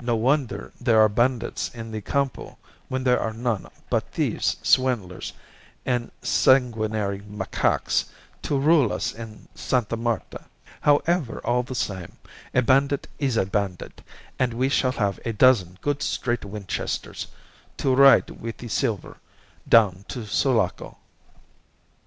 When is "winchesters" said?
16.46-17.26